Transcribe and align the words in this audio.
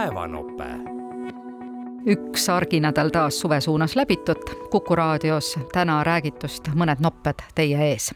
päevanope. 0.00 0.64
üks 2.06 2.48
arginädal 2.48 3.08
taas 3.12 3.40
suve 3.40 3.60
suunas 3.60 3.96
läbitud, 3.96 4.40
Kuku 4.70 4.96
raadios 4.96 5.58
täna 5.72 5.98
räägitust 6.04 6.70
mõned 6.74 7.02
nopped 7.04 7.42
teie 7.54 7.90
ees. 7.90 8.14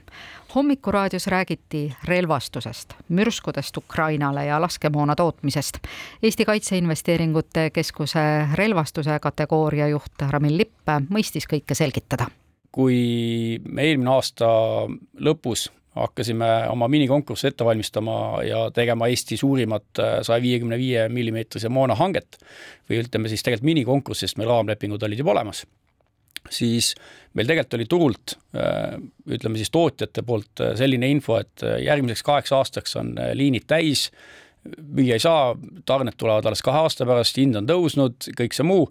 hommikuraadios 0.54 1.26
räägiti 1.26 1.92
relvastusest, 2.04 2.94
mürskudest 3.08 3.76
Ukrainale 3.76 4.46
ja 4.46 4.60
laskemoona 4.60 5.14
tootmisest. 5.14 5.78
Eesti 6.22 6.44
Kaitseinvesteeringute 6.44 7.70
Keskuse 7.70 8.48
relvastuse 8.54 9.18
kategooria 9.20 9.88
juht 9.88 10.24
Ramil 10.30 10.56
Lipp 10.56 10.88
mõistis 11.10 11.44
kõike 11.50 11.74
selgitada 11.74 12.30
kui 12.72 13.60
me 13.68 13.82
eelmine 13.82 14.10
aasta 14.10 14.46
lõpus 15.20 15.68
hakkasime 15.94 16.48
oma 16.72 16.88
minikonkurssi 16.90 17.48
ette 17.50 17.64
valmistama 17.64 18.42
ja 18.46 18.66
tegema 18.74 19.08
Eesti 19.10 19.36
suurimat 19.38 20.00
äh, 20.02 20.18
saja 20.26 20.42
viiekümne 20.42 20.78
viie 20.78 21.08
millimeetrise 21.08 21.70
moona 21.70 21.94
hanget. 21.98 22.38
Või 22.90 23.04
ütleme 23.04 23.30
siis 23.30 23.44
tegelikult 23.46 23.70
minikonkurssi, 23.70 24.26
sest 24.26 24.40
meil 24.40 24.50
raamlepingud 24.50 25.02
olid 25.06 25.22
juba 25.22 25.34
olemas, 25.36 25.64
siis 26.50 26.92
meil 27.34 27.48
tegelikult 27.48 27.78
oli 27.78 27.88
turult, 27.90 28.36
äh, 28.58 28.96
ütleme 29.38 29.60
siis 29.60 29.70
tootjate 29.74 30.26
poolt 30.26 30.64
äh, 30.64 30.74
selline 30.78 31.10
info, 31.14 31.38
et 31.42 31.66
järgmiseks 31.86 32.26
kaheks 32.26 32.56
aastaks 32.58 32.98
on 33.00 33.14
liinid 33.38 33.68
täis, 33.70 34.08
müüa 34.64 35.18
ei 35.18 35.22
saa, 35.22 35.52
tarned 35.86 36.16
tulevad 36.18 36.46
alles 36.48 36.64
kahe 36.64 36.86
aasta 36.86 37.06
pärast, 37.06 37.38
hind 37.38 37.60
on 37.60 37.68
tõusnud, 37.68 38.32
kõik 38.38 38.56
see 38.56 38.66
muu 38.66 38.88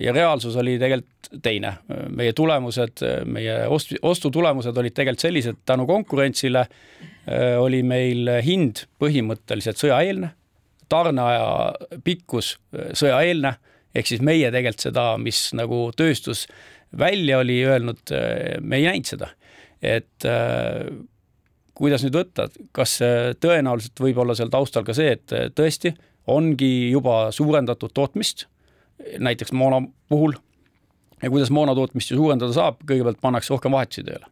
ja 0.00 0.12
reaalsus 0.12 0.56
oli 0.56 0.78
tegelikult 0.78 1.42
teine. 1.42 1.74
meie 2.16 2.32
tulemused, 2.32 3.02
meie 3.26 3.60
ost-, 3.66 3.96
ostutulemused 4.02 4.76
olid 4.76 4.94
tegelikult 4.96 5.26
sellised, 5.26 5.60
tänu 5.66 5.86
konkurentsile 5.86 6.64
äh, 6.64 7.58
oli 7.60 7.82
meil 7.82 8.30
hind 8.44 8.86
põhimõtteliselt 9.02 9.80
sõjaeelne, 9.80 10.32
tarneaja 10.88 12.00
pikkus 12.04 12.54
äh, 12.56 12.92
sõjaeelne, 12.98 13.54
ehk 13.94 14.10
siis 14.10 14.24
meie 14.24 14.50
tegelikult 14.54 14.88
seda, 14.88 15.10
mis 15.20 15.48
nagu 15.58 15.88
tööstus 15.96 16.46
välja 16.98 17.42
oli 17.42 17.60
öelnud, 17.66 18.04
äh, 18.14 18.58
me 18.60 18.80
ei 18.80 18.90
näinud 18.90 19.14
seda. 19.14 19.32
et 19.82 20.26
kuidas 21.78 22.02
nüüd 22.02 22.16
võtta, 22.16 22.48
kas 22.74 22.96
tõenäoliselt 23.38 24.00
võib 24.02 24.16
olla 24.18 24.34
seal 24.34 24.50
taustal 24.50 24.82
ka 24.82 24.96
see, 24.96 25.12
et 25.14 25.54
tõesti 25.54 25.92
ongi 26.26 26.90
juba 26.90 27.28
suurendatud 27.30 27.94
tootmist 27.94 28.48
näiteks 29.18 29.52
moona 29.52 29.88
puhul. 30.08 30.32
ja 31.22 31.30
kuidas 31.30 31.50
moona 31.50 31.74
tootmist 31.74 32.10
ju 32.10 32.16
suurendada 32.16 32.52
saab, 32.54 32.82
kõigepealt 32.86 33.18
pannakse 33.20 33.54
rohkem 33.54 33.74
vahetusi 33.74 34.04
tööle. 34.06 34.26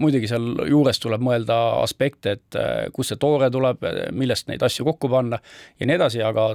muidugi 0.00 0.28
seal 0.30 0.68
juures 0.68 1.00
tuleb 1.00 1.20
mõelda 1.20 1.56
aspekte, 1.82 2.36
et 2.38 2.56
äh, 2.56 2.86
kust 2.92 3.12
see 3.12 3.20
toore 3.20 3.50
tuleb, 3.50 3.82
millest 4.12 4.48
neid 4.48 4.62
asju 4.62 4.84
kokku 4.84 5.08
panna 5.08 5.40
ja 5.80 5.86
nii 5.86 5.98
edasi, 5.98 6.22
aga 6.22 6.54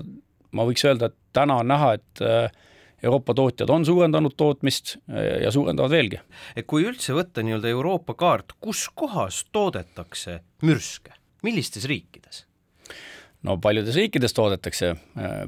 ma 0.51 0.65
võiks 0.65 0.85
öelda, 0.87 1.11
et 1.11 1.17
täna 1.33 1.59
on 1.61 1.67
näha, 1.67 1.93
et 1.99 2.23
äh, 2.23 2.49
Euroopa 3.03 3.35
tootjad 3.37 3.69
on 3.69 3.85
suurendanud 3.85 4.33
tootmist 4.37 4.95
äh, 4.95 5.43
ja 5.43 5.51
suurendavad 5.51 5.91
veelgi. 5.91 6.19
kui 6.67 6.87
üldse 6.87 7.13
võtta 7.13 7.43
nii-öelda 7.43 7.69
Euroopa 7.69 8.13
kaart, 8.13 8.57
kus 8.61 8.87
kohas 8.95 9.43
toodetakse 9.51 10.39
mürske, 10.63 11.13
millistes 11.43 11.85
riikides? 11.85 12.45
no 13.43 13.59
paljudes 13.61 13.95
riikides 13.95 14.33
toodetakse, 14.33 14.95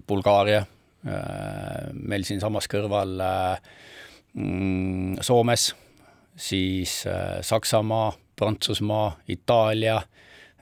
Bulgaaria 0.08 0.66
Äh, 1.08 1.67
meil 2.08 2.26
siinsamas 2.28 2.70
kõrval 2.72 3.17
äh, 3.23 3.73
mm, 4.38 5.17
Soomes, 5.26 5.72
siis 6.38 7.00
äh, 7.09 7.39
Saksamaa, 7.45 8.12
Prantsusmaa, 8.38 9.16
Itaalia, 9.34 10.02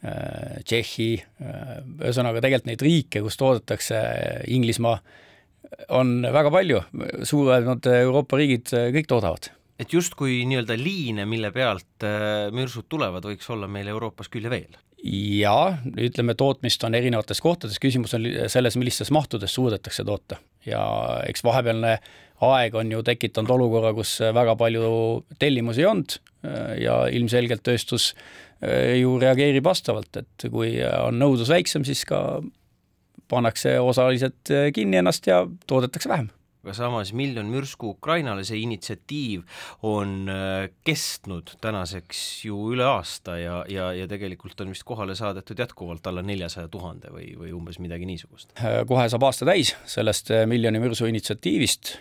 Tšehhi, 0.05 1.07
ühesõnaga 1.41 2.37
tegelikult 2.43 2.67
neid 2.69 2.83
riike, 2.85 3.23
kus 3.25 3.39
toodetakse 3.41 3.97
Inglismaa, 4.53 4.99
on 5.97 6.19
väga 6.29 6.51
palju, 6.53 6.81
suuremad 7.25 7.89
Euroopa 7.89 8.37
riigid 8.37 8.69
kõik 8.93 9.09
toodavad 9.09 9.49
et 9.81 9.91
justkui 9.91 10.43
nii-öelda 10.47 10.77
liine, 10.77 11.25
mille 11.27 11.49
pealt 11.55 12.05
mürsud 12.55 12.85
tulevad, 12.91 13.25
võiks 13.25 13.49
olla 13.51 13.67
meil 13.71 13.89
Euroopas 13.91 14.29
küll 14.31 14.45
ja 14.45 14.53
veel? 14.53 14.77
Jaa, 15.05 15.77
ütleme, 16.01 16.33
tootmist 16.37 16.83
on 16.87 16.95
erinevates 16.97 17.41
kohtades, 17.43 17.79
küsimus 17.81 18.15
on 18.17 18.25
selles, 18.51 18.77
millistes 18.79 19.11
mahtudes 19.13 19.53
suudetakse 19.53 20.05
toota. 20.05 20.39
ja 20.65 20.81
eks 21.29 21.43
vahepealne 21.45 21.99
aeg 22.45 22.75
on 22.75 22.91
ju 22.91 23.03
tekitanud 23.05 23.51
olukorra, 23.53 23.93
kus 23.93 24.17
väga 24.33 24.55
palju 24.57 24.87
tellimusi 25.39 25.83
ei 25.83 25.89
olnud 25.89 26.17
ja 26.81 27.03
ilmselgelt 27.13 27.63
tööstus 27.65 28.13
äh, 28.13 28.95
ju 28.99 29.17
reageerib 29.21 29.65
vastavalt, 29.65 30.23
et 30.23 30.47
kui 30.51 30.77
on 30.83 31.19
nõudlus 31.21 31.53
väiksem, 31.53 31.85
siis 31.85 32.01
ka 32.09 32.41
pannakse 33.29 33.77
osaliselt 33.81 34.53
kinni 34.73 35.01
ennast 35.01 35.27
ja 35.29 35.43
toodetakse 35.69 36.09
vähem 36.09 36.29
aga 36.65 36.73
samas 36.73 37.11
miljon 37.13 37.49
mürsku 37.51 37.91
Ukrainale, 37.93 38.43
see 38.47 38.63
initsiatiiv 38.63 39.43
on 39.85 40.31
äh, 40.31 40.67
kestnud 40.87 41.53
tänaseks 41.61 42.21
ju 42.47 42.57
üle 42.73 42.87
aasta 42.89 43.37
ja, 43.37 43.59
ja, 43.69 43.91
ja 43.93 44.09
tegelikult 44.09 44.65
on 44.65 44.73
vist 44.73 44.85
kohale 44.87 45.15
saadetud 45.17 45.61
jätkuvalt 45.61 46.07
alla 46.09 46.25
neljasaja 46.25 46.71
tuhande 46.73 47.13
või, 47.13 47.29
või 47.37 47.53
umbes 47.53 47.77
midagi 47.83 48.09
niisugust. 48.09 48.55
Äh, 48.57 48.81
kohe 48.89 49.05
saab 49.11 49.27
aasta 49.29 49.45
täis 49.47 49.75
sellest 49.89 50.33
äh, 50.33 50.47
miljoni 50.49 50.81
mürsu 50.81 51.09
initsiatiivist, 51.11 51.97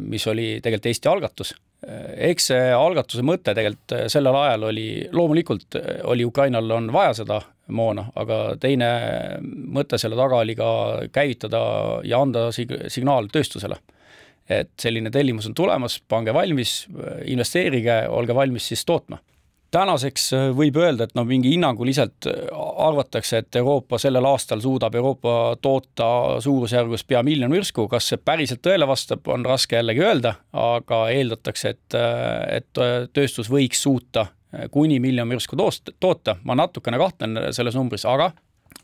mis 0.00 0.24
oli 0.30 0.54
tegelikult 0.64 0.86
Eesti 0.88 1.08
algatus 1.10 1.50
eks 1.84 2.46
see 2.48 2.70
algatuse 2.72 3.20
mõte 3.28 3.52
tegelikult 3.52 4.08
sellel 4.08 4.38
ajal 4.38 4.62
oli, 4.70 4.86
loomulikult 5.12 5.76
oli 6.08 6.24
Ukrainal 6.24 6.72
on 6.78 6.88
vaja 6.94 7.12
seda 7.18 7.42
moona, 7.74 8.06
aga 8.18 8.40
teine 8.60 8.90
mõte 9.42 9.98
selle 10.00 10.18
taga 10.18 10.42
oli 10.44 10.56
ka 10.58 10.70
käivitada 11.12 11.62
ja 12.06 12.20
anda 12.20 12.48
sig-, 12.54 12.76
signaal 12.92 13.30
tööstusele. 13.32 13.80
et 14.50 14.70
selline 14.82 15.10
tellimus 15.14 15.46
on 15.46 15.54
tulemas, 15.54 16.00
pange 16.08 16.32
valmis, 16.34 16.88
investeerige, 17.30 18.08
olge 18.10 18.34
valmis 18.34 18.66
siis 18.72 18.82
tootma 18.84 19.20
tänaseks 19.70 20.30
võib 20.56 20.78
öelda, 20.80 21.06
et 21.06 21.14
noh, 21.14 21.26
mingi 21.26 21.52
hinnanguliselt 21.54 22.26
arvatakse, 22.50 23.42
et 23.42 23.58
Euroopa 23.60 24.00
sellel 24.02 24.26
aastal 24.26 24.62
suudab 24.62 24.94
Euroopa 24.98 25.34
toota 25.62 26.08
suurusjärgus 26.42 27.04
pea 27.06 27.22
miljon 27.26 27.52
mürsku, 27.52 27.86
kas 27.90 28.10
see 28.10 28.18
päriselt 28.18 28.62
tõele 28.66 28.88
vastab, 28.90 29.26
on 29.30 29.46
raske 29.46 29.78
jällegi 29.78 30.04
öelda, 30.04 30.34
aga 30.52 31.04
eeldatakse, 31.14 31.74
et, 31.76 31.98
et 32.58 32.84
tööstus 33.14 33.50
võiks 33.52 33.82
suuta 33.86 34.26
kuni 34.70 35.00
miljon 35.00 35.28
mürsku 35.28 35.56
toost-, 35.56 35.92
toota, 36.00 36.36
ma 36.44 36.56
natukene 36.58 36.98
kahtlen 36.98 37.38
selles 37.54 37.76
numbris, 37.78 38.04
aga 38.08 38.30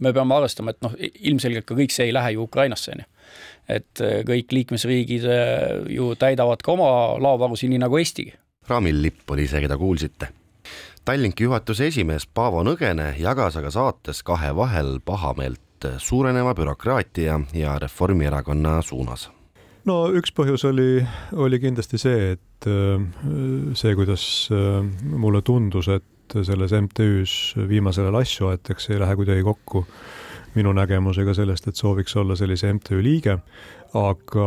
me 0.01 0.13
peame 0.13 0.35
arvestama, 0.37 0.73
et 0.75 0.83
noh, 0.85 0.95
ilmselgelt 0.99 1.67
ka 1.67 1.77
kõik 1.79 1.95
see 1.95 2.09
ei 2.09 2.15
lähe 2.15 2.35
ju 2.37 2.47
Ukrainasse, 2.47 2.95
on 2.95 3.05
ju. 3.05 3.11
et 3.77 4.03
äh, 4.03 4.19
kõik 4.29 4.53
liikmesriigid 4.53 5.29
äh, 5.31 5.93
ju 5.97 6.15
täidavad 6.19 6.63
ka 6.63 6.75
oma 6.75 6.89
laovarusid, 7.23 7.73
nii 7.73 7.83
nagu 7.83 7.99
Eestigi. 7.99 8.35
Raamil 8.69 9.01
Lipp 9.03 9.31
oli 9.31 9.47
see, 9.47 9.63
keda 9.63 9.79
kuulsite. 9.79 10.31
Tallinki 11.07 11.47
juhatuse 11.47 11.87
esimees 11.87 12.27
Paavo 12.27 12.65
Nõgene 12.67 13.13
jagas 13.19 13.57
aga 13.57 13.71
saates 13.71 14.25
kahe 14.27 14.51
vahel 14.57 14.99
pahameelt 15.05 15.87
suureneva 16.03 16.55
bürokraatia 16.59 17.39
ja 17.55 17.79
Reformierakonna 17.79 18.81
suunas 18.83 19.29
no 19.87 19.97
üks 20.15 20.35
põhjus 20.35 20.65
oli, 20.67 21.05
oli 21.39 21.61
kindlasti 21.63 22.01
see, 22.01 22.33
et 22.35 22.43
äh, 22.67 23.03
see, 23.75 23.95
kuidas 23.99 24.49
äh, 24.53 24.85
mulle 25.17 25.43
tundus, 25.43 25.89
et 25.93 26.37
selles 26.43 26.73
MTÜ-s 26.75 27.55
viimasel 27.69 28.09
ajal 28.09 28.21
asju 28.23 28.49
aetakse, 28.51 28.95
ei 28.95 29.01
lähe 29.03 29.17
kuidagi 29.19 29.45
kokku 29.47 29.85
minu 30.57 30.73
nägemusega 30.75 31.35
sellest, 31.37 31.69
et 31.69 31.79
sooviks 31.79 32.17
olla 32.17 32.37
sellise 32.37 32.73
MTÜ 32.73 33.03
liige. 33.05 33.39
aga 33.97 34.47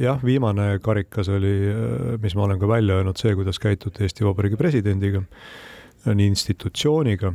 jah, 0.00 0.22
viimane 0.24 0.78
karikas 0.82 1.28
oli, 1.28 1.56
äh, 1.70 2.14
mis 2.22 2.34
ma 2.34 2.46
olen 2.46 2.58
ka 2.58 2.68
välja 2.68 2.96
öelnud, 2.98 3.18
see, 3.20 3.34
kuidas 3.34 3.58
käituti 3.58 4.02
Eesti 4.02 4.24
Vabariigi 4.24 4.56
presidendiga, 4.56 5.22
nii 6.06 6.26
institutsiooniga 6.26 7.32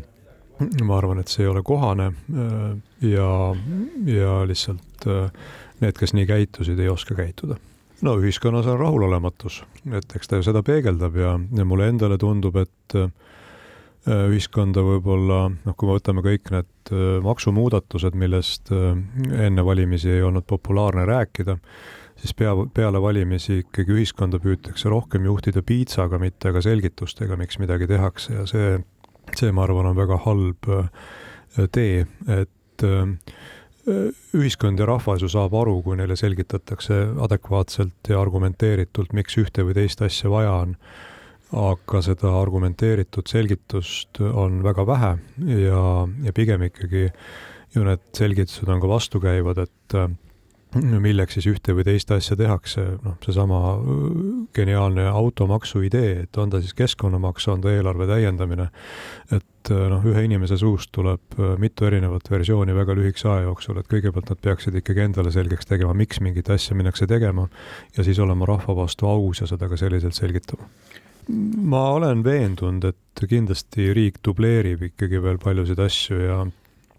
ma 0.83 0.97
arvan, 0.97 1.19
et 1.19 1.27
see 1.27 1.43
ei 1.43 1.49
ole 1.51 1.61
kohane 1.65 2.11
ja, 3.01 3.29
ja 4.07 4.33
lihtsalt 4.47 5.07
need, 5.83 5.97
kes 5.99 6.13
nii 6.15 6.25
käitusid, 6.29 6.79
ei 6.79 6.89
oska 6.89 7.15
käituda. 7.17 7.57
No 8.01 8.15
ühiskonnas 8.19 8.67
on 8.67 8.79
rahulolematus, 8.79 9.61
et 9.91 10.15
eks 10.15 10.29
ta 10.29 10.39
ju 10.39 10.47
seda 10.47 10.63
peegeldab 10.65 11.15
ja, 11.19 11.37
ja 11.57 11.65
mulle 11.67 11.87
endale 11.91 12.17
tundub, 12.21 12.57
et 12.61 12.95
äh, 12.97 13.09
ühiskonda 14.29 14.83
võib-olla, 14.83 15.45
noh, 15.53 15.75
kui 15.77 15.89
me 15.89 15.97
võtame 15.97 16.23
kõik 16.25 16.51
need 16.53 16.93
äh, 16.93 17.19
maksumuudatused, 17.25 18.17
millest 18.19 18.73
äh, 18.73 18.97
enne 19.45 19.65
valimisi 19.65 20.11
ei 20.15 20.25
olnud 20.25 20.47
populaarne 20.49 21.05
rääkida, 21.09 21.57
siis 22.19 22.35
pea, 22.37 22.55
peale 22.73 23.01
valimisi 23.01 23.61
ikkagi 23.63 23.95
ühiskonda 23.97 24.41
püütakse 24.43 24.91
rohkem 24.91 25.29
juhtida 25.29 25.63
piitsaga, 25.65 26.19
mitte 26.21 26.51
aga 26.51 26.63
selgitustega, 26.65 27.39
miks 27.39 27.59
midagi 27.61 27.87
tehakse. 27.89 28.35
Ja 28.39 28.47
see, 28.49 28.77
see, 29.35 29.51
ma 29.55 29.67
arvan, 29.67 29.91
on 29.91 29.99
väga 29.99 30.19
halb 30.25 30.71
tee, 31.71 32.05
et 32.33 32.85
ühiskond 33.83 34.79
ja 34.79 34.87
rahvas 34.87 35.23
ju 35.23 35.29
saab 35.31 35.55
aru, 35.59 35.81
kui 35.83 35.97
neile 35.99 36.15
selgitatakse 36.19 36.99
adekvaatselt 37.25 38.09
ja 38.09 38.21
argumenteeritult, 38.21 39.11
miks 39.13 39.35
ühte 39.41 39.65
või 39.67 39.75
teist 39.75 40.01
asja 40.05 40.31
vaja 40.31 40.53
on. 40.65 40.77
aga 41.53 41.99
seda 42.01 42.31
argumenteeritud 42.33 43.27
selgitust 43.29 44.17
on 44.25 44.63
väga 44.65 44.87
vähe 44.89 45.11
ja, 45.59 45.81
ja 46.25 46.31
pigem 46.33 46.63
ikkagi 46.65 47.11
ju 47.75 47.83
need 47.85 48.01
selgitused 48.17 48.69
on 48.69 48.81
ka 48.81 48.89
vastukäivad, 48.89 49.59
et 49.67 49.95
milleks 50.75 51.37
siis 51.37 51.47
ühte 51.51 51.75
või 51.77 51.85
teist 51.87 52.11
asja 52.13 52.37
tehakse, 52.39 52.83
noh, 53.03 53.17
seesama 53.23 53.59
geniaalne 54.55 55.05
automaksu 55.09 55.83
idee, 55.85 56.23
et 56.25 56.37
on 56.41 56.53
ta 56.53 56.61
siis 56.63 56.73
keskkonnamaks, 56.77 57.47
on 57.53 57.63
ta 57.63 57.73
eelarve 57.73 58.07
täiendamine, 58.09 58.69
et 59.35 59.71
noh, 59.71 60.05
ühe 60.09 60.25
inimese 60.27 60.57
suust 60.59 60.91
tuleb 60.95 61.37
mitu 61.61 61.87
erinevat 61.87 62.29
versiooni 62.31 62.75
väga 62.75 62.95
lühikese 62.97 63.29
aja 63.31 63.47
jooksul, 63.47 63.79
et 63.79 63.89
kõigepealt 63.91 64.33
nad 64.33 64.41
peaksid 64.43 64.79
ikkagi 64.81 65.05
endale 65.05 65.31
selgeks 65.35 65.69
tegema, 65.69 65.93
miks 65.97 66.21
mingit 66.23 66.49
asja 66.53 66.75
minnakse 66.77 67.07
tegema 67.09 67.47
ja 67.97 68.05
siis 68.05 68.19
olema 68.23 68.49
rahva 68.49 68.75
vastu 68.83 69.07
aus 69.09 69.43
ja 69.43 69.49
seda 69.49 69.69
ka 69.71 69.79
selliselt 69.79 70.17
selgitama. 70.17 70.67
Ma 71.63 71.85
olen 71.95 72.23
veendunud, 72.25 72.83
et 72.89 73.21
kindlasti 73.29 73.93
riik 73.95 74.17
dubleerib 74.25 74.81
ikkagi 74.89 75.21
veel 75.23 75.37
paljusid 75.39 75.79
asju 75.79 76.17
ja 76.19 76.41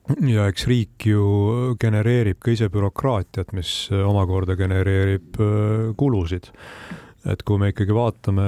ja 0.04 0.48
eks 0.50 0.66
riik 0.68 1.06
ju 1.08 1.76
genereerib 1.80 2.40
ka 2.42 2.52
ise 2.52 2.68
bürokraatiat, 2.72 3.54
mis 3.56 3.88
omakorda 3.94 4.56
genereerib 4.58 5.40
äh, 5.40 5.94
kulusid. 5.96 6.50
et 7.24 7.40
kui 7.40 7.56
me 7.56 7.70
ikkagi 7.70 7.94
vaatame, 7.96 8.46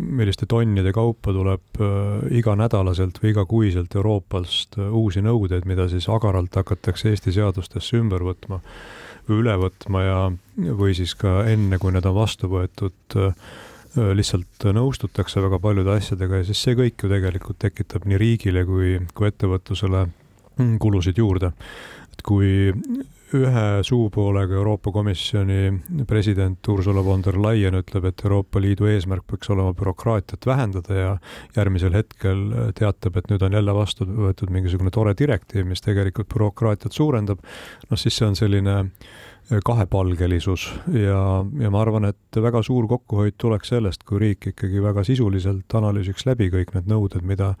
milliste 0.00 0.46
tonnide 0.48 0.88
kaupa 0.96 1.34
tuleb 1.36 1.80
äh, 1.84 2.38
iganädalaselt 2.38 3.20
või 3.20 3.34
igakuiselt 3.34 3.94
Euroopast 3.94 4.78
äh, 4.80 4.88
uusi 4.88 5.20
nõudeid, 5.20 5.68
mida 5.68 5.88
siis 5.92 6.08
agaralt 6.08 6.56
hakatakse 6.56 7.12
Eesti 7.12 7.36
seadustesse 7.36 8.00
ümber 8.00 8.24
võtma 8.24 8.62
või 9.28 9.42
üle 9.42 9.56
võtma 9.60 10.02
ja, 10.02 10.18
või 10.56 10.96
siis 10.96 11.12
ka 11.18 11.42
enne, 11.50 11.76
kui 11.82 11.92
need 11.92 12.06
on 12.06 12.14
vastu 12.14 12.48
võetud, 12.48 13.16
lihtsalt 13.96 14.64
nõustutakse 14.76 15.40
väga 15.42 15.58
paljude 15.58 15.96
asjadega 15.96 16.40
ja 16.40 16.46
siis 16.46 16.60
see 16.62 16.76
kõik 16.78 17.02
ju 17.02 17.10
tegelikult 17.10 17.58
tekitab 17.58 18.04
nii 18.06 18.20
riigile 18.20 18.62
kui, 18.68 19.00
kui 19.16 19.28
ettevõtlusele 19.28 20.04
kulusid 20.80 21.18
juurde. 21.18 21.52
et 22.12 22.22
kui 22.22 22.72
ühe 23.34 23.82
suupoolega 23.82 24.54
Euroopa 24.54 24.92
Komisjoni 24.92 26.04
president 26.06 26.68
Ursula 26.68 27.02
von 27.04 27.24
der 27.24 27.38
Leyen 27.42 27.74
ütleb, 27.74 28.04
et 28.06 28.24
Euroopa 28.24 28.60
Liidu 28.62 28.86
eesmärk 28.86 29.26
peaks 29.26 29.50
olema 29.50 29.74
bürokraatiat 29.74 30.46
vähendada 30.46 30.94
ja 30.94 31.12
järgmisel 31.56 31.96
hetkel 31.98 32.44
teatab, 32.78 33.16
et 33.16 33.30
nüüd 33.30 33.42
on 33.42 33.56
jälle 33.58 33.74
vastu 33.74 34.06
võetud 34.06 34.52
mingisugune 34.54 34.94
tore 34.94 35.14
direktiiv, 35.18 35.66
mis 35.66 35.82
tegelikult 35.82 36.30
bürokraatiat 36.34 36.94
suurendab, 36.94 37.42
noh 37.90 37.98
siis 37.98 38.14
see 38.14 38.28
on 38.28 38.38
selline 38.38 38.76
kahepalgelisus 39.64 40.66
ja, 40.90 41.20
ja 41.60 41.70
ma 41.70 41.82
arvan, 41.82 42.08
et 42.10 42.40
väga 42.42 42.62
suur 42.66 42.88
kokkuhoid 42.90 43.36
tuleks 43.38 43.70
sellest, 43.74 44.02
kui 44.06 44.18
riik 44.22 44.50
ikkagi 44.52 44.82
väga 44.82 45.04
sisuliselt 45.06 45.74
analüüsiks 45.78 46.26
läbi 46.26 46.50
kõik 46.50 46.74
need 46.74 46.90
nõuded, 46.90 47.22
mida 47.26 47.54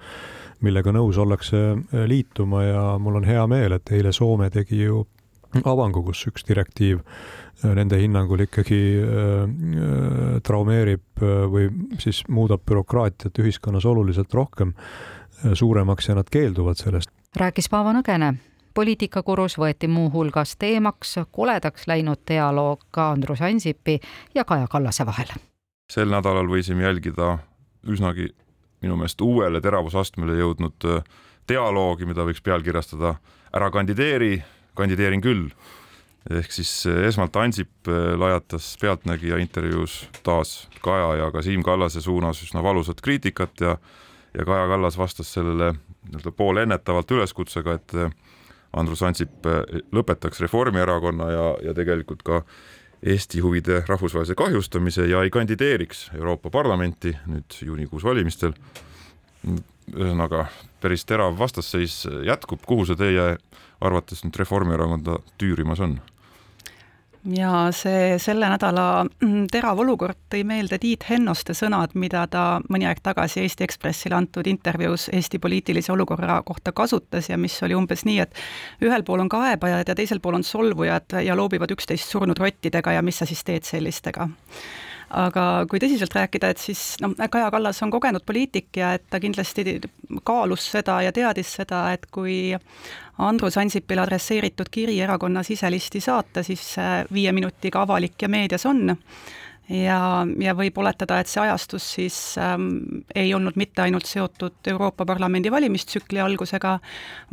millega 0.66 0.92
nõus 0.94 1.18
ollakse 1.20 1.60
äh, 1.74 2.06
liituma 2.08 2.64
ja 2.64 2.82
mul 3.02 3.20
on 3.20 3.28
hea 3.28 3.44
meel, 3.50 3.76
et 3.76 3.92
eile 3.94 4.12
Soome 4.14 4.50
tegi 4.50 4.82
ju 4.82 5.04
avangu, 5.64 6.02
kus 6.08 6.26
üks 6.30 6.46
direktiiv 6.48 7.02
äh, 7.02 7.74
nende 7.76 8.00
hinnangul 8.00 8.44
ikkagi 8.46 8.80
äh, 9.02 10.40
traumeerib 10.46 11.22
või 11.52 11.70
siis 12.02 12.24
muudab 12.28 12.64
bürokraatiat 12.68 13.38
ühiskonnas 13.42 13.86
oluliselt 13.88 14.34
rohkem 14.34 14.74
suuremaks 15.52 16.08
ja 16.08 16.16
nad 16.16 16.28
keelduvad 16.32 16.80
sellest. 16.80 17.10
rääkis 17.36 17.68
Paavo 17.68 17.92
Nõgene 17.92 18.34
poliitikakurus 18.76 19.56
võeti 19.58 19.88
muuhulgas 19.88 20.56
teemaks 20.60 21.16
koledaks 21.32 21.86
läinud 21.88 22.20
dialoog 22.28 22.88
ka 22.90 23.10
Andrus 23.14 23.40
Ansipi 23.42 23.98
ja 24.34 24.44
Kaja 24.44 24.66
Kallase 24.70 25.06
vahel. 25.06 25.32
sel 25.92 26.10
nädalal 26.10 26.48
võisime 26.50 26.84
jälgida 26.84 27.38
üsnagi 27.86 28.28
minu 28.82 28.96
meelest 28.96 29.20
uuele 29.20 29.60
teravusastmele 29.60 30.36
jõudnud 30.40 30.88
äh, 30.90 31.02
dialoogi, 31.48 32.06
mida 32.06 32.26
võiks 32.26 32.42
pealkirjastada 32.42 33.16
Ära 33.56 33.70
kandideeri, 33.72 34.42
kandideerin 34.76 35.24
küll. 35.24 35.48
ehk 36.30 36.50
siis 36.50 36.86
äh, 36.90 37.04
esmalt 37.06 37.36
Ansip 37.36 37.88
äh, 37.88 38.14
lajatas 38.18 38.76
Pealtnägija 38.80 39.38
intervjuus 39.38 40.08
taas 40.22 40.68
Kaja 40.82 41.14
ja 41.22 41.30
ka 41.30 41.42
Siim 41.42 41.62
Kallase 41.62 42.00
suunas 42.00 42.42
üsna 42.42 42.62
valusat 42.62 43.00
kriitikat 43.00 43.60
ja 43.60 43.76
ja 44.34 44.44
Kaja 44.44 44.66
Kallas 44.68 44.98
vastas 44.98 45.32
sellele 45.32 45.72
nii-öelda 46.06 46.30
poolennetavalt 46.36 47.10
üleskutsega, 47.10 47.72
et 47.74 47.94
Andrus 48.76 49.02
Ansip 49.02 49.46
lõpetaks 49.92 50.42
Reformierakonna 50.44 51.30
ja, 51.30 51.46
ja 51.64 51.74
tegelikult 51.74 52.22
ka 52.22 52.42
Eesti 53.02 53.40
huvide 53.40 53.82
rahvusvahelise 53.86 54.34
kahjustamise 54.34 55.06
ja 55.06 55.22
ei 55.22 55.30
kandideeriks 55.30 56.10
Euroopa 56.16 56.50
Parlamenti 56.50 57.12
nüüd 57.26 57.58
juunikuus 57.62 58.04
valimistel. 58.04 58.52
Ühesõnaga 59.46 60.46
päris 60.82 61.06
terav 61.06 61.38
vastasseis 61.38 62.04
jätkub, 62.26 62.64
kuhu 62.66 62.86
see 62.88 62.98
teie 62.98 63.36
arvates 63.80 64.24
nüüd 64.24 64.38
Reformierakonda 64.40 65.20
tüürimas 65.40 65.82
on? 65.84 65.98
ja 67.26 67.50
see 67.74 68.18
selle 68.22 68.48
nädala 68.50 69.04
mm, 69.04 69.48
terav 69.50 69.80
olukord 69.82 70.18
tõi 70.30 70.44
meelde 70.46 70.78
Tiit 70.78 71.08
Hennoste 71.08 71.56
sõnad, 71.58 71.96
mida 71.98 72.26
ta 72.30 72.60
mõni 72.70 72.86
aeg 72.86 73.00
tagasi 73.02 73.42
Eesti 73.42 73.66
Ekspressile 73.66 74.14
antud 74.18 74.46
intervjuus 74.46 75.08
Eesti 75.12 75.40
poliitilise 75.42 75.92
olukorra 75.92 76.38
kohta 76.46 76.72
kasutas 76.72 77.30
ja 77.30 77.38
mis 77.38 77.56
oli 77.66 77.74
umbes 77.74 78.04
nii, 78.06 78.20
et 78.22 78.84
ühel 78.84 79.04
pool 79.06 79.24
on 79.24 79.32
kaebajad 79.32 79.90
ja 79.90 79.98
teisel 79.98 80.22
pool 80.22 80.38
on 80.38 80.46
solvujad 80.46 81.18
ja 81.26 81.36
loobivad 81.36 81.72
üksteist 81.74 82.12
surnud 82.12 82.38
rottidega 82.38 82.94
ja 82.94 83.02
mis 83.02 83.18
sa 83.18 83.26
siis 83.26 83.42
teed 83.44 83.66
sellistega 83.66 84.28
aga 85.10 85.66
kui 85.70 85.80
tõsiselt 85.82 86.14
rääkida, 86.14 86.50
et 86.50 86.58
siis 86.62 86.96
noh, 87.02 87.14
Kaja 87.30 87.50
Kallas 87.54 87.82
on 87.84 87.92
kogenud 87.94 88.24
poliitik 88.26 88.76
ja 88.76 88.94
et 88.96 89.06
ta 89.10 89.20
kindlasti 89.22 89.78
kaalus 90.26 90.66
seda 90.72 91.00
ja 91.06 91.12
teadis 91.14 91.52
seda, 91.60 91.84
et 91.94 92.06
kui 92.10 92.56
Andrus 93.22 93.56
Ansipile 93.56 94.02
adresseeritud 94.02 94.70
kiri 94.70 94.98
erakonna 95.00 95.42
siselisti 95.46 96.02
saata, 96.04 96.42
siis 96.42 96.74
viie 97.12 97.32
minutiga 97.32 97.84
avalik 97.86 98.22
ja 98.22 98.28
meedias 98.28 98.66
on 98.66 98.96
ja, 99.68 100.26
ja 100.40 100.54
võib 100.56 100.78
oletada, 100.78 101.18
et 101.20 101.30
see 101.30 101.42
ajastus 101.42 101.86
siis 101.96 102.16
ähm, 102.40 103.02
ei 103.14 103.32
olnud 103.34 103.58
mitte 103.58 103.82
ainult 103.82 104.06
seotud 104.06 104.70
Euroopa 104.72 105.06
Parlamendi 105.08 105.50
valimistsükli 105.50 106.20
algusega, 106.22 106.76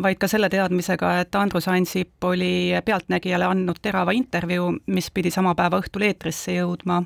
vaid 0.02 0.20
ka 0.22 0.30
selle 0.32 0.50
teadmisega, 0.54 1.16
et 1.24 1.36
Andrus 1.40 1.68
Ansip 1.72 2.24
oli 2.30 2.74
Pealtnägijale 2.86 3.48
andnud 3.50 3.82
terava 3.82 4.16
intervjuu, 4.18 4.72
mis 4.88 5.10
pidi 5.14 5.32
sama 5.32 5.56
päeva 5.56 5.82
õhtul 5.84 6.08
eetrisse 6.10 6.58
jõudma 6.58 7.04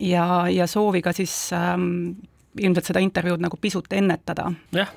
ja, 0.00 0.46
ja 0.50 0.66
sooviga 0.70 1.14
siis 1.16 1.34
ähm, 1.56 2.16
ilmselt 2.58 2.92
seda 2.92 3.02
intervjuud 3.02 3.42
nagu 3.42 3.58
pisut 3.60 3.92
ennetada. 3.92 4.50
jah 4.74 4.90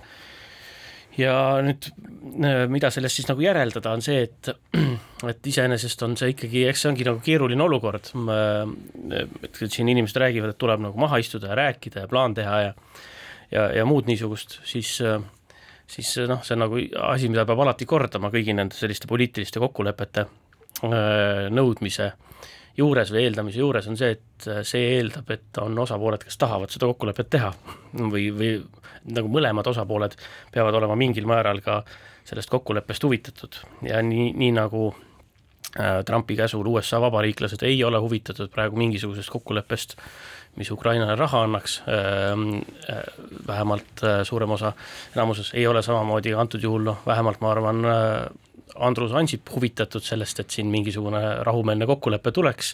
ja 1.17 1.35
nüüd 1.65 1.89
äh, 1.89 2.65
mida 2.71 2.91
sellest 2.93 3.19
siis 3.19 3.29
nagu 3.29 3.41
järeldada, 3.43 3.93
on 3.97 4.03
see, 4.05 4.23
et 4.27 4.51
et 5.31 5.51
iseenesest 5.51 6.03
on 6.05 6.17
see 6.19 6.33
ikkagi, 6.35 6.65
eks 6.69 6.85
see 6.85 6.91
ongi 6.91 7.07
nagu 7.07 7.21
keeruline 7.25 7.63
olukord, 7.63 8.11
et 9.47 9.61
siin 9.65 9.89
inimesed 9.89 10.19
räägivad, 10.21 10.53
et 10.53 10.61
tuleb 10.61 10.83
nagu 10.85 11.01
maha 11.01 11.21
istuda 11.23 11.51
ja 11.51 11.57
rääkida 11.63 12.05
ja 12.05 12.11
plaan 12.11 12.37
teha 12.37 12.59
ja 12.67 12.75
ja, 13.51 13.69
ja 13.79 13.85
muud 13.87 14.09
niisugust, 14.09 14.59
siis 14.67 14.97
siis 15.87 16.13
noh, 16.27 16.43
see 16.43 16.57
on 16.57 16.65
nagu 16.65 16.81
asi, 17.07 17.29
mida 17.31 17.45
peab 17.47 17.63
alati 17.63 17.87
kordama 17.87 18.31
kõigi 18.33 18.55
nende 18.55 18.75
selliste 18.75 19.07
poliitiliste 19.09 19.61
kokkulepete 19.63 20.25
äh, 20.27 21.47
nõudmise 21.53 22.11
juures 22.77 23.11
või 23.13 23.23
eeldamise 23.25 23.59
juures 23.59 23.87
on 23.89 23.97
see, 23.97 24.17
et 24.17 24.49
see 24.67 24.91
eeldab, 24.97 25.31
et 25.33 25.61
on 25.61 25.77
osapooled, 25.81 26.23
kes 26.23 26.37
tahavad 26.37 26.73
seda 26.73 26.89
kokkulepet 26.91 27.31
teha. 27.33 27.51
Või, 27.97 28.29
või 28.35 28.51
nagu 29.13 29.31
mõlemad 29.31 29.67
osapooled 29.71 30.15
peavad 30.53 30.77
olema 30.77 30.97
mingil 30.99 31.27
määral 31.29 31.61
ka 31.65 31.81
sellest 32.27 32.51
kokkuleppest 32.51 33.03
huvitatud. 33.03 33.59
Ja 33.87 34.01
nii, 34.03 34.31
nii 34.37 34.51
nagu 34.57 34.89
äh, 35.79 36.03
Trumpi 36.05 36.35
käsul 36.35 36.67
USA 36.67 37.01
vabariiklased 37.01 37.63
ei 37.65 37.79
ole 37.83 38.01
huvitatud 38.03 38.51
praegu 38.53 38.79
mingisugusest 38.79 39.31
kokkuleppest, 39.31 39.95
mis 40.57 40.71
Ukrainale 40.71 41.15
raha 41.15 41.43
annaks, 41.45 41.81
ähm, 41.87 42.59
äh, 42.89 43.03
vähemalt 43.47 44.03
äh, 44.03 44.23
suurem 44.27 44.51
osa, 44.51 44.73
enamuses 45.15 45.53
ei 45.53 45.67
ole 45.67 45.81
samamoodi 45.81 46.33
antud 46.33 46.63
juhul 46.63 46.83
noh, 46.91 46.99
vähemalt 47.05 47.41
ma 47.41 47.51
arvan, 47.51 47.85
Andrus 48.75 49.13
Ansip 49.17 49.49
huvitatud 49.53 50.03
sellest, 50.03 50.39
et 50.43 50.53
siin 50.53 50.67
mingisugune 50.71 51.21
rahumeelne 51.47 51.87
kokkulepe 51.89 52.31
tuleks 52.35 52.73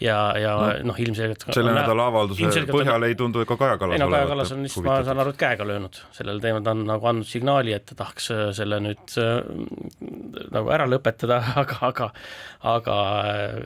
ja, 0.00 0.16
ja 0.38 0.52
noh 0.84 0.92
no, 0.92 0.96
ilmselgelt 1.02 1.44
selle 1.54 1.72
nädala 1.74 2.06
avalduse 2.10 2.64
põhjal 2.70 3.04
ei 3.08 3.16
tundu 3.18 3.44
ka 3.48 3.56
Kaja 3.60 3.78
Kallas 3.80 3.96
ei 3.96 4.02
no 4.02 4.08
Kaja 4.12 4.28
Kallas 4.30 4.52
on 4.54 4.64
lihtsalt, 4.64 4.86
ma 4.86 4.98
saan 5.06 5.22
aru, 5.22 5.34
et 5.34 5.40
käega 5.40 5.66
löönud. 5.68 6.00
Sellel 6.16 6.40
teemal, 6.42 6.64
ta 6.64 6.74
on 6.76 6.84
nagu 6.88 7.10
andnud 7.10 7.28
signaali, 7.28 7.74
et 7.76 7.86
ta 7.90 7.98
tahaks 7.98 8.30
äh, 8.34 8.42
selle 8.56 8.80
nüüd 8.84 9.16
äh, 9.20 9.40
nagu 10.54 10.72
ära 10.74 10.88
lõpetada, 10.90 11.40
aga, 11.62 11.80
aga 11.90 12.10
aga 12.70 12.96
äh, 13.32 13.60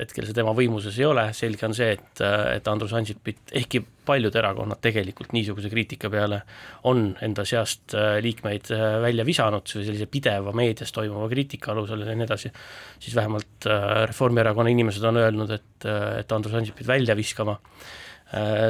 hetkel 0.00 0.28
see 0.28 0.36
tema 0.36 0.54
võimuses 0.56 0.98
ei 1.00 1.08
ole, 1.08 1.28
selge 1.36 1.66
on 1.68 1.76
see, 1.76 1.96
et, 1.98 2.24
et 2.56 2.70
Andrus 2.70 2.94
Ansipit, 2.98 3.42
ehkki 3.62 3.82
paljud 4.06 4.34
erakonnad 4.36 4.80
tegelikult 4.82 5.32
niisuguse 5.32 5.70
kriitika 5.70 6.10
peale 6.10 6.42
on 6.90 7.04
enda 7.22 7.44
seast 7.48 7.94
liikmeid 8.20 8.72
välja 9.02 9.24
visanud, 9.26 9.66
sellise 9.66 10.06
pideva 10.10 10.52
meedias 10.56 10.92
toimuva 10.92 11.28
kriitika 11.30 11.72
alusel 11.72 12.06
ja 12.06 12.16
nii 12.16 12.26
edasi, 12.26 12.52
siis 12.98 13.16
vähemalt 13.16 13.68
Reformierakonna 14.06 14.72
inimesed 14.72 15.04
on 15.08 15.20
öelnud, 15.22 15.50
et, 15.54 15.86
et 16.18 16.32
Andrus 16.32 16.54
Ansipit 16.58 16.86
välja 16.86 17.16
viskama 17.16 17.58
äh, 17.58 17.92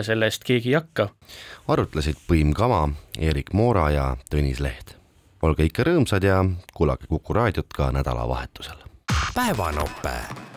selle 0.03 0.29
eest 0.29 0.45
keegi 0.45 0.73
ei 0.73 0.79
hakka. 0.79 1.09
arutlesid 1.69 2.21
Põim 2.29 2.53
Kama, 2.57 2.85
Erik 3.19 3.53
Moora 3.57 3.89
ja 3.95 4.09
Tõnis 4.31 4.62
Leht. 4.62 4.97
olge 5.43 5.67
ikka 5.67 5.87
rõõmsad 5.87 6.25
ja 6.25 6.43
kuulake 6.75 7.07
Kuku 7.11 7.35
raadiot 7.35 7.73
ka 7.75 7.91
nädalavahetusel. 7.93 8.79
päevanope 9.35 10.52